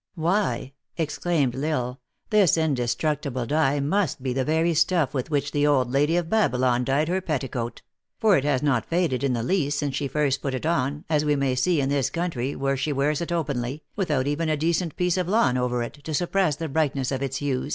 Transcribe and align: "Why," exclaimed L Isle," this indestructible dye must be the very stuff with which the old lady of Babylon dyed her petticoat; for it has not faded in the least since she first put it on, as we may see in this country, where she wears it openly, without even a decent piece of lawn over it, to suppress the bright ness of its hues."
"Why," 0.15 0.73
exclaimed 0.97 1.53
L 1.55 1.63
Isle," 1.65 1.99
this 2.31 2.57
indestructible 2.57 3.45
dye 3.45 3.79
must 3.79 4.23
be 4.23 4.33
the 4.33 4.43
very 4.43 4.73
stuff 4.73 5.13
with 5.13 5.29
which 5.29 5.51
the 5.51 5.67
old 5.67 5.91
lady 5.91 6.17
of 6.17 6.27
Babylon 6.27 6.83
dyed 6.83 7.07
her 7.07 7.21
petticoat; 7.21 7.83
for 8.17 8.35
it 8.35 8.43
has 8.43 8.63
not 8.63 8.87
faded 8.89 9.23
in 9.23 9.33
the 9.33 9.43
least 9.43 9.77
since 9.77 9.93
she 9.95 10.07
first 10.07 10.41
put 10.41 10.55
it 10.55 10.65
on, 10.65 11.05
as 11.07 11.23
we 11.23 11.35
may 11.35 11.53
see 11.53 11.79
in 11.79 11.89
this 11.89 12.09
country, 12.09 12.55
where 12.55 12.75
she 12.77 12.91
wears 12.91 13.21
it 13.21 13.31
openly, 13.31 13.83
without 13.95 14.25
even 14.25 14.49
a 14.49 14.57
decent 14.57 14.95
piece 14.95 15.17
of 15.17 15.27
lawn 15.29 15.55
over 15.55 15.83
it, 15.83 15.99
to 16.03 16.15
suppress 16.15 16.55
the 16.55 16.67
bright 16.67 16.95
ness 16.95 17.11
of 17.11 17.21
its 17.21 17.37
hues." 17.37 17.69